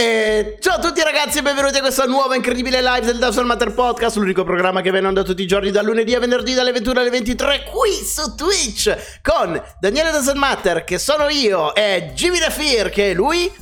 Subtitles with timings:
[0.00, 3.74] E ciao a tutti ragazzi e benvenuti a questa nuova incredibile live del Dawson Matter
[3.74, 7.00] Podcast, l'unico programma che viene onda tutti i giorni dal lunedì a venerdì dalle 21
[7.00, 12.88] alle 23 qui su Twitch con Daniele Dawson Matter che sono io e Jimmy Dafir
[12.88, 13.52] che è lui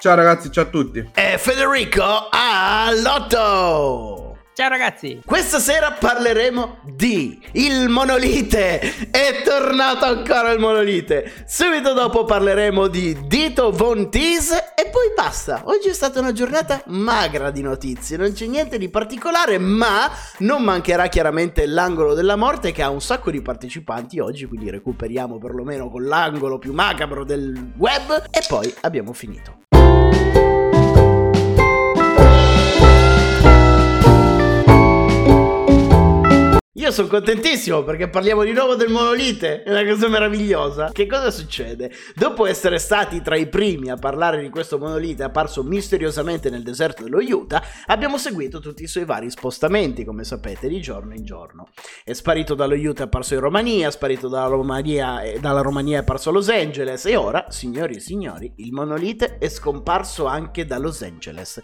[0.00, 1.10] Ciao ragazzi, ciao a tutti.
[1.14, 4.27] e Federico Alotto.
[4.58, 5.20] Ciao ragazzi!
[5.24, 9.08] Questa sera parleremo di il monolite.
[9.08, 11.44] È tornato ancora il monolite.
[11.46, 15.62] Subito dopo parleremo di Dito Von Teese e poi basta.
[15.66, 20.64] Oggi è stata una giornata magra di notizie, non c'è niente di particolare, ma non
[20.64, 25.88] mancherà chiaramente l'angolo della morte che ha un sacco di partecipanti oggi, quindi recuperiamo perlomeno
[25.88, 29.67] con l'angolo più macabro del web e poi abbiamo finito.
[36.78, 40.92] Io sono contentissimo perché parliamo di nuovo del monolite, è una cosa meravigliosa.
[40.92, 41.90] Che cosa succede?
[42.14, 47.02] Dopo essere stati tra i primi a parlare di questo monolite apparso misteriosamente nel deserto
[47.02, 51.66] dello Utah, abbiamo seguito tutti i suoi vari spostamenti, come sapete, di giorno in giorno.
[52.04, 55.96] È sparito dallo Utah, è apparso in Romania, è sparito dalla Romania, e dalla Romania
[55.96, 60.64] è apparso a Los Angeles e ora, signori e signori, il monolite è scomparso anche
[60.64, 61.60] da Los Angeles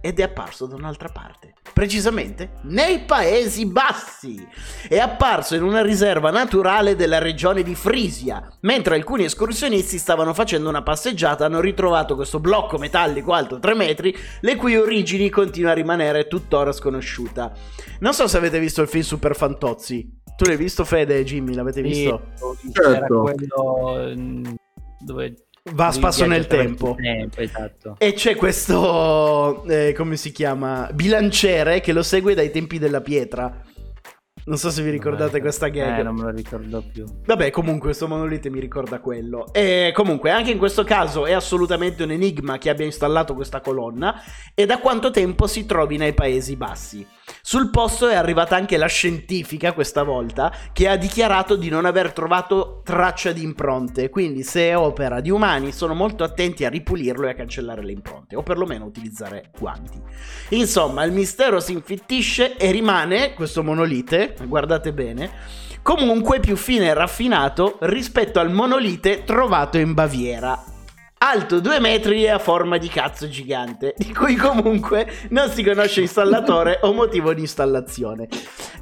[0.00, 4.46] ed è apparso da un'altra parte, precisamente nei Paesi Bassi.
[4.88, 8.46] È apparso in una riserva naturale della regione di Frisia.
[8.60, 14.14] Mentre alcuni escursionisti stavano facendo una passeggiata, hanno ritrovato questo blocco metallico alto 3 metri,
[14.40, 17.52] le cui origini continua a rimanere tuttora sconosciuta.
[18.00, 20.16] Non so se avete visto il film Super Fantozzi.
[20.36, 21.54] Tu l'hai visto, Fede e Jimmy?
[21.54, 22.28] L'avete visto?
[22.72, 23.20] C'era Certo.
[23.22, 24.44] quello mm,
[25.00, 25.34] dove
[25.72, 26.94] Va a spasso nel tempo.
[26.96, 27.96] tempo, esatto.
[27.98, 33.62] E c'è questo, eh, come si chiama, bilanciere che lo segue dai tempi della pietra.
[34.48, 35.98] Non so se vi ricordate Eh, questa gag.
[35.98, 37.04] Eh, non me lo ricordo più.
[37.26, 39.52] Vabbè, comunque, questo monolite mi ricorda quello.
[39.52, 44.14] E comunque, anche in questo caso è assolutamente un enigma chi abbia installato questa colonna
[44.54, 47.06] e da quanto tempo si trovi nei Paesi Bassi.
[47.42, 52.12] Sul posto è arrivata anche la scientifica questa volta che ha dichiarato di non aver
[52.12, 57.26] trovato traccia di impronte, quindi se è opera di umani sono molto attenti a ripulirlo
[57.26, 60.00] e a cancellare le impronte, o perlomeno utilizzare guanti.
[60.50, 65.30] Insomma, il mistero si infittisce e rimane questo monolite, guardate bene,
[65.82, 70.77] comunque più fine e raffinato rispetto al monolite trovato in Baviera.
[71.20, 76.00] Alto 2 metri e a forma di cazzo gigante, di cui comunque non si conosce
[76.00, 78.28] installatore o motivo di installazione.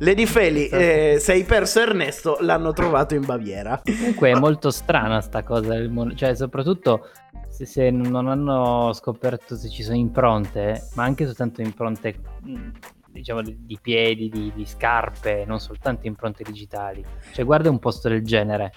[0.00, 3.80] Lady Feli, eh, sei perso Ernesto, l'hanno trovato in Baviera.
[3.82, 5.76] Comunque è molto strana sta cosa,
[6.14, 7.08] cioè soprattutto
[7.48, 12.16] se, se non hanno scoperto se ci sono impronte, ma anche soltanto impronte
[12.46, 12.68] mm,
[13.12, 17.02] diciamo di di piedi, di, di scarpe, non soltanto impronte digitali.
[17.32, 18.72] Cioè guarda un posto del genere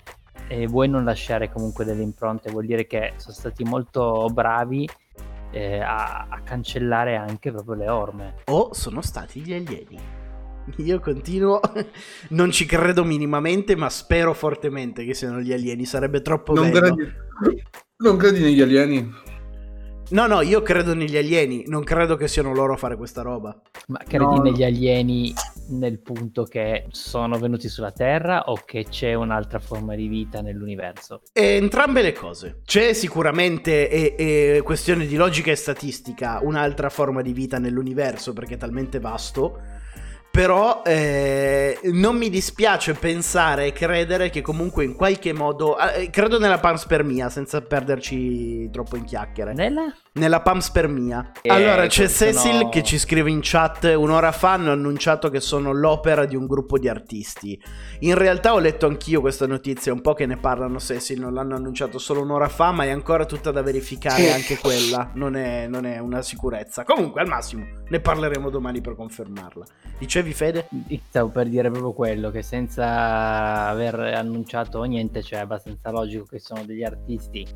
[0.49, 4.89] e vuoi non lasciare comunque delle impronte, vuol dire che sono stati molto bravi
[5.51, 8.35] eh, a, a cancellare anche proprio le orme.
[8.45, 9.99] O sono stati gli alieni.
[10.77, 11.59] Io continuo,
[12.29, 16.95] non ci credo minimamente, ma spero fortemente che siano gli alieni, sarebbe troppo Non bello.
[16.95, 17.63] credi,
[17.97, 19.13] non credi negli alieni?
[20.11, 23.55] No, no, io credo negli alieni, non credo che siano loro a fare questa roba.
[23.87, 24.41] Ma credi No.
[24.41, 25.33] negli alieni
[25.69, 31.21] nel punto che sono venuti sulla Terra o che c'è un'altra forma di vita nell'universo?
[31.31, 32.61] E entrambe le cose.
[32.65, 38.55] C'è sicuramente, e, e questione di logica e statistica, un'altra forma di vita nell'universo perché
[38.55, 39.59] è talmente vasto.
[40.31, 45.77] Però eh, non mi dispiace pensare e credere che comunque in qualche modo...
[45.77, 49.53] eh, credo nella panspermia, senza perderci troppo in chiacchiere.
[49.53, 49.93] Nella?
[50.13, 51.31] Nella panspermia.
[51.41, 55.73] Eh, allora, c'è Cecil che ci scrive in chat un'ora fa hanno annunciato che sono
[55.73, 57.61] l'opera di un gruppo di artisti.
[57.99, 61.55] In realtà ho letto anch'io questa notizia, un po' che ne parlano Cecil, non l'hanno
[61.55, 65.85] annunciato solo un'ora fa, ma è ancora tutta da verificare anche quella, non è, non
[65.85, 66.83] è una sicurezza.
[66.83, 69.65] Comunque, al massimo, ne parleremo domani per confermarla.
[70.21, 70.67] Dicevi Fede?
[71.07, 76.39] Stavo per dire proprio quello, che senza aver annunciato niente, cioè è abbastanza logico che
[76.39, 77.47] sono degli artisti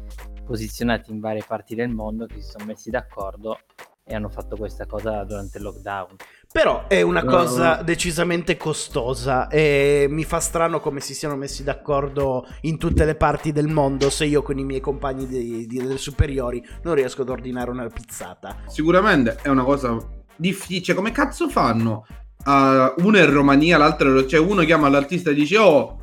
[0.46, 3.58] posizionati in varie parti del mondo che si sono messi d'accordo
[4.06, 6.16] e hanno fatto questa cosa durante il lockdown.
[6.52, 7.32] Però è una No.
[7.32, 13.16] cosa decisamente costosa e mi fa strano come si siano messi d'accordo in tutte le
[13.16, 17.24] parti del mondo se io con i miei compagni di- di- delle superiori non riesco
[17.24, 18.56] ad ordinare una pizzata.
[18.68, 19.98] Sicuramente è una cosa
[20.36, 20.96] difficile.
[20.96, 22.06] Come cazzo fanno?
[22.46, 24.26] Ah, uno è in Romania, l'altro è...
[24.26, 25.98] Cioè uno chiama l'artista e dice oh...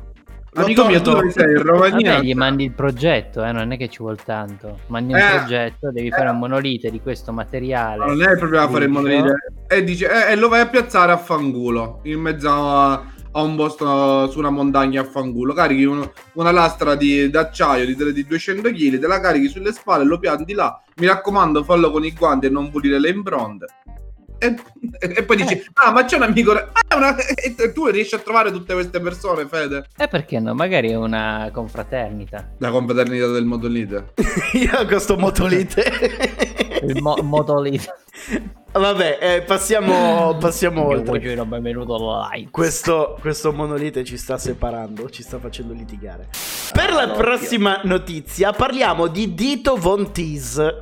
[0.53, 2.11] Amico mio, tu torto." dove sei in Romania?
[2.15, 4.79] Vabbè, gli mandi il progetto, eh, non è che ci vuole tanto.
[4.87, 8.05] Mandi un Eh, progetto, devi fare un monolite di questo materiale.
[8.05, 9.35] Non è il problema fare il monolite.
[9.67, 12.91] E dice, eh, e lo vai a piazzare a fangulo in mezzo a-
[13.33, 15.53] a un posto su una montagna a fanculo.
[15.53, 20.03] Carichi uno- una lastra di, d'acciaio di, di 200 kg, te la carichi sulle spalle,
[20.03, 20.81] lo pianti là.
[20.97, 23.67] Mi raccomando, fallo con i guanti e non pulire le impronte.
[24.43, 24.55] E,
[24.99, 26.51] e- poi dici, ah, ma c'è un amico.
[26.51, 29.85] Ah, una- e tu riesci a trovare tutte queste persone, Fede?
[29.95, 30.55] E perché no?
[30.55, 32.53] Magari è una confraternita.
[32.57, 34.13] La confraternita del Modolite.
[34.53, 35.83] Io questo motolite.
[36.87, 37.93] Il mo- motolito.
[38.71, 41.19] Vabbè, eh, passiamo, passiamo Io oltre.
[41.19, 42.49] voglio benvenuto live.
[42.49, 46.29] Questo, questo monolite ci sta separando, ci sta facendo litigare.
[46.73, 50.81] Per la prossima notizia parliamo di Dito Von Teese,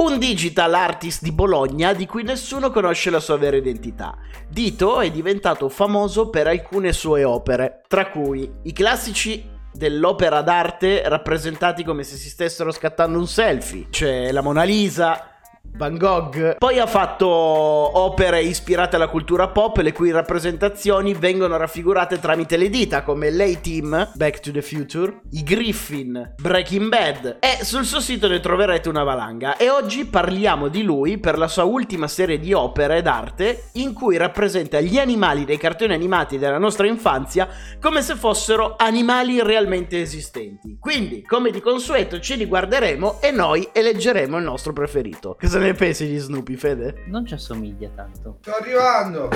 [0.00, 4.16] un digital artist di Bologna di cui nessuno conosce la sua vera identità.
[4.48, 11.84] Dito è diventato famoso per alcune sue opere, tra cui i classici dell'opera d'arte rappresentati
[11.84, 13.88] come se si stessero scattando un selfie.
[13.90, 15.29] C'è la Mona Lisa,
[15.76, 16.56] Van Gogh.
[16.58, 22.68] Poi ha fatto opere ispirate alla cultura pop, le cui rappresentazioni vengono raffigurate tramite le
[22.68, 27.38] dita, come l'A-Team, Back to the Future, i Griffin, Breaking Bad.
[27.40, 29.56] E sul suo sito ne troverete una valanga.
[29.56, 34.16] E oggi parliamo di lui per la sua ultima serie di opere d'arte, in cui
[34.16, 37.48] rappresenta gli animali dei cartoni animati della nostra infanzia
[37.80, 40.76] come se fossero animali realmente esistenti.
[40.78, 45.36] Quindi, come di consueto, ci riguarderemo e noi eleggeremo il nostro preferito.
[45.40, 47.04] Cosa ne pensi di Snoopy, Fede?
[47.06, 48.38] Non ci assomiglia tanto.
[48.40, 49.28] Sto arrivando.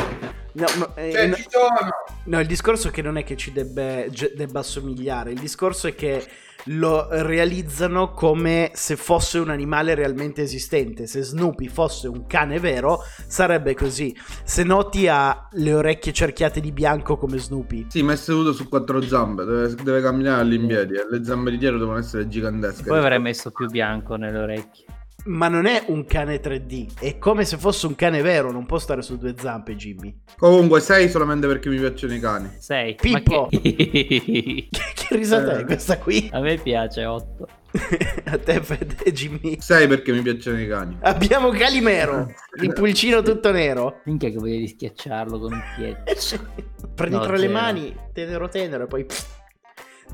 [0.52, 1.88] No, no, eh, Cioè, no- ci sono.
[2.24, 5.94] no, il discorso è che non è che ci debbe, debba assomigliare, il discorso è
[5.96, 6.24] che
[6.68, 11.06] lo realizzano come se fosse un animale realmente esistente.
[11.06, 14.16] Se Snoopy fosse un cane vero, sarebbe così.
[14.44, 17.86] Se noti ha le orecchie cerchiate di bianco come Snoopy.
[17.90, 21.78] Sì, ma è seduto su quattro zampe, deve, deve camminare all'impiedi le zampe di dietro
[21.78, 22.84] devono essere gigantesche.
[22.84, 24.84] Poi avrei messo più bianco nelle orecchie.
[25.26, 28.78] Ma non è un cane 3D, è come se fosse un cane vero, non può
[28.78, 30.14] stare su due zampe, Jimmy.
[30.36, 32.50] Comunque, sei solamente perché mi piacciono i cani.
[32.58, 32.94] Sei.
[32.94, 33.48] Pippo.
[33.50, 33.70] Ma che...
[33.72, 35.64] Che, che risata è Eh.
[35.64, 36.28] questa qui?
[36.30, 37.48] A me piace 8.
[38.26, 39.56] A te, Fede, Jimmy.
[39.60, 40.96] Sei perché mi piacciono i cani.
[41.00, 42.30] Abbiamo Calimero,
[42.62, 44.00] il pulcino tutto nero.
[44.04, 46.02] Minchia che volevi schiacciarlo con un piede.
[46.94, 47.52] Prendi No, tra le zero.
[47.52, 49.33] mani, tenero tenero, e poi pff,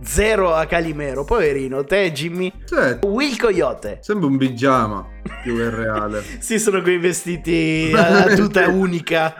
[0.02, 1.24] zero a Calimero.
[1.24, 2.52] Poverino, te, Jimmy.
[2.64, 3.98] Sì, Will Coyote.
[4.02, 5.06] sembra un pigiama
[5.42, 6.22] più che reale.
[6.40, 9.34] Sì, sono quei vestiti a, tuta unica.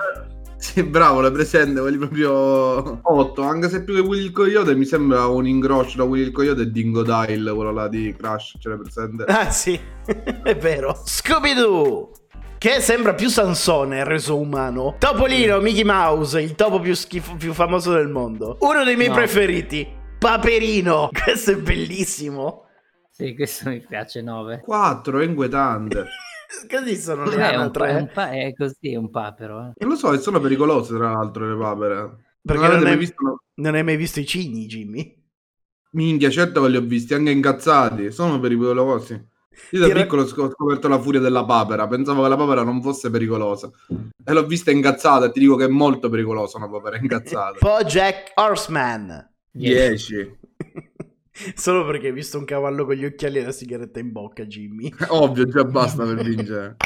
[0.57, 3.43] Sì, bravo, le presente, quelli proprio 8.
[3.43, 6.63] Anche se più che Willy il Coyote mi sembra un incrocio da Willy il Coyote
[6.63, 9.25] e Dingo Dile, quello là di Crash, ce l'hai presente?
[9.25, 9.79] Ah, sì,
[10.45, 11.01] è vero.
[11.03, 12.11] Scooby-Doo.
[12.59, 14.97] Che sembra più Sansone reso umano.
[14.99, 18.59] Topolino, Mickey Mouse, il topo più, schifo, più famoso del mondo.
[18.61, 19.15] Uno dei miei No.
[19.15, 19.89] preferiti.
[20.31, 21.09] Paperino.
[21.25, 22.67] Questo è bellissimo.
[23.11, 24.61] Sì, questo mi piace 9.
[24.65, 26.07] 4, è inquietante.
[26.71, 27.93] Così sono le È, un, anatre.
[27.95, 29.59] un pa- è così, è un papero.
[29.61, 29.73] Eh.
[29.77, 32.17] Non lo so, e sono pericolose tra l'altro le papere.
[32.43, 33.43] Perché non non mai è- visto?
[33.55, 35.17] Non hai mai visto i cigni, Jimmy?
[35.93, 39.13] Minchia, certo che li ho visti, anche incazzati, sono pericolosi.
[39.73, 42.37] Io da Ti ra- piccolo ho scop- scoperto la furia della papera, pensavo che la
[42.37, 43.71] papera non fosse pericolosa.
[44.25, 47.59] E l'ho vista incazzata e ti dico che è molto pericolosa una papera incazzata.
[47.61, 49.29] Bojack Horseman.
[49.53, 50.39] 10.
[51.55, 54.93] Solo perché hai visto un cavallo con gli occhiali e la sigaretta in bocca, Jimmy.
[55.09, 56.77] Ovvio, già basta per vincere.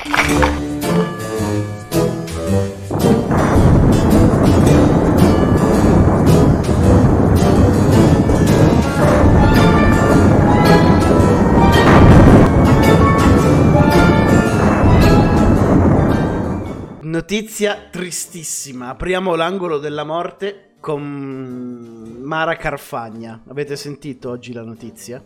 [17.03, 18.89] Notizia tristissima.
[18.89, 23.43] Apriamo l'angolo della morte con Mara Carfagna.
[23.49, 25.23] Avete sentito oggi la notizia?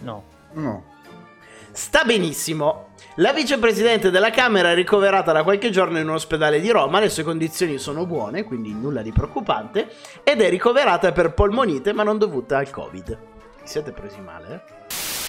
[0.00, 0.24] No.
[0.52, 0.92] No.
[1.70, 2.88] Sta benissimo.
[3.16, 7.08] La vicepresidente della Camera è ricoverata da qualche giorno in un ospedale di Roma, le
[7.08, 9.88] sue condizioni sono buone, quindi nulla di preoccupante,
[10.22, 13.18] ed è ricoverata per polmonite ma non dovuta al Covid.
[13.62, 14.54] Vi siete presi male?
[14.54, 14.83] eh?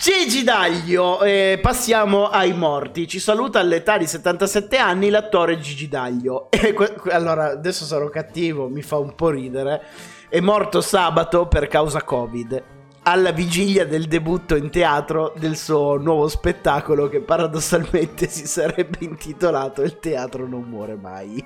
[0.06, 3.08] Gigi Daglio, eh, passiamo ai morti.
[3.08, 6.50] Ci saluta all'età di 77 anni l'attore Gigi Daglio.
[6.76, 9.82] Que- allora, adesso sarò cattivo, mi fa un po' ridere.
[10.30, 12.64] È morto sabato per causa Covid
[13.02, 19.82] alla vigilia del debutto in teatro del suo nuovo spettacolo che paradossalmente si sarebbe intitolato
[19.82, 21.44] Il teatro non muore mai.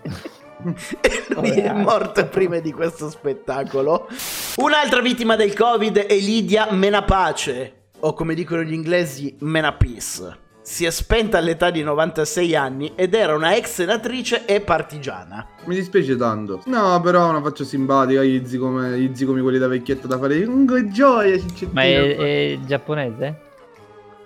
[1.00, 4.08] e lui è morto prima di questo spettacolo.
[4.56, 10.48] Un'altra vittima del Covid è Lidia Menapace, o come dicono gli inglesi Menapeace.
[10.62, 15.46] Si è spenta all'età di 96 anni ed era una ex senatrice e partigiana.
[15.64, 16.62] Mi dispiace tanto.
[16.66, 20.44] No, però una faccia simpatica, gli zigomi, gli zigomi quelli da vecchietto da fare.
[20.44, 21.70] Un gioia, ciccettina.
[21.72, 23.40] Ma è, è giapponese?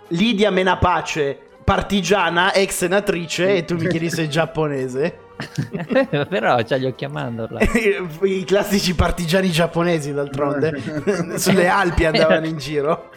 [0.08, 5.18] Lidia Menapace, partigiana, ex senatrice, e tu mi chiedi se è giapponese.
[6.28, 7.60] Però c'ha gli occhi a mandorla.
[8.22, 13.10] I classici partigiani giapponesi, d'altronde, sulle Alpi andavano in giro.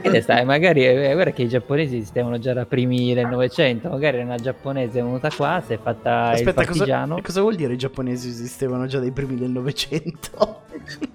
[0.00, 4.20] Che sai, magari è vero che i giapponesi esistevano già da primi del Novecento, magari
[4.20, 7.14] una giapponese è venuta qua, si è fatta Aspetta, il partigiano.
[7.14, 10.60] Cosa, cosa vuol dire i giapponesi esistevano già dai primi del Novecento?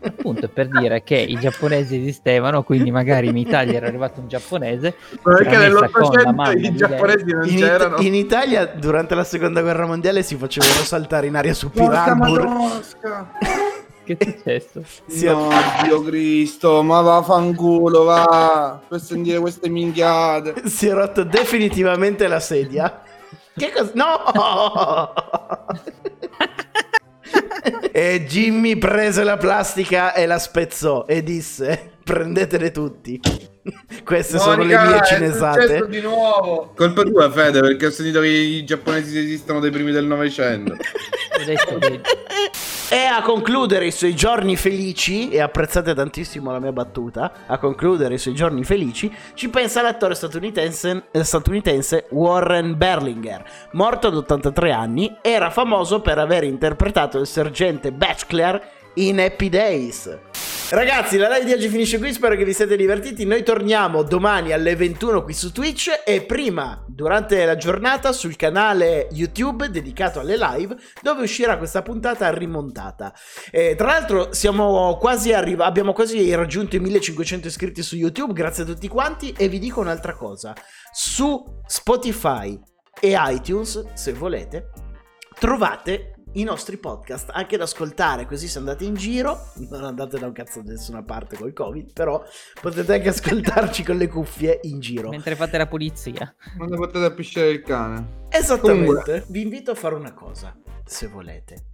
[0.02, 4.96] Appunto per dire che i giapponesi esistevano, quindi magari in Italia era arrivato un giapponese.
[5.22, 7.96] Perché nell'Ottocento i giapponesi non in c'erano.
[7.98, 12.46] It- in Italia durante la seconda guerra mondiale si facevano saltare in aria su Pirambur.
[14.08, 14.84] Che è successo?
[15.06, 15.50] Si no,
[15.84, 18.82] Dio Cristo, ma vaffanculo, va.
[18.88, 20.68] Per sentire queste minchiate.
[20.70, 23.02] Si è rotto definitivamente la sedia.
[23.54, 23.92] Che cosa?
[23.96, 25.14] No!
[27.92, 33.20] e Jimmy prese la plastica e la spezzò e disse: Prendetele tutti.
[34.06, 35.86] Queste sono le mie cinesate.
[35.90, 36.72] di nuovo.
[36.78, 40.72] Colpa tua, Fede, perché ho sentito che i giapponesi esistono dai primi del Novecento.
[40.74, 42.02] Ho detto che
[42.90, 48.14] E a concludere i suoi giorni felici, e apprezzate tantissimo la mia battuta, a concludere
[48.14, 54.72] i suoi giorni felici, ci pensa l'attore statunitense, eh, statunitense Warren Berlinger, morto ad 83
[54.72, 58.62] anni, era famoso per aver interpretato il sergente Batchclair
[58.94, 60.27] in Happy Days.
[60.70, 63.24] Ragazzi, la live di oggi finisce qui, spero che vi siate divertiti.
[63.24, 69.08] Noi torniamo domani alle 21 qui su Twitch e prima, durante la giornata, sul canale
[69.12, 73.14] YouTube dedicato alle live, dove uscirà questa puntata rimontata.
[73.50, 78.64] E, tra l'altro, siamo quasi arriva- abbiamo quasi raggiunto i 1500 iscritti su YouTube, grazie
[78.64, 79.34] a tutti quanti.
[79.38, 80.54] E vi dico un'altra cosa:
[80.92, 82.60] su Spotify
[83.00, 84.72] e iTunes, se volete,
[85.40, 90.28] trovate i nostri podcast anche da ascoltare così se andate in giro non andate da
[90.28, 92.24] un cazzo da nessuna parte col covid però
[92.62, 96.36] potete anche ascoltarci con le cuffie in giro mentre fate la pulizia.
[96.56, 98.26] Quando potete appisciare il cane.
[98.30, 99.26] esattamente Comunque.
[99.30, 100.56] vi invito a fare una cosa
[100.86, 101.66] se volete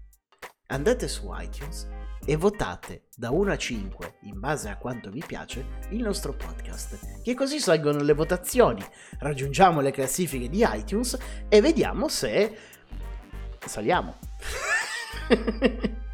[0.67, 1.87] andate su iTunes
[2.25, 7.21] e votate da 1 a 5 in base a quanto vi piace il nostro podcast
[7.21, 8.83] che così salgono le votazioni
[9.19, 11.17] raggiungiamo le classifiche di iTunes
[11.49, 12.57] e vediamo se
[13.67, 14.15] saliamo